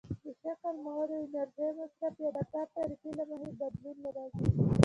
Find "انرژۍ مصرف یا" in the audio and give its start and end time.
1.43-2.29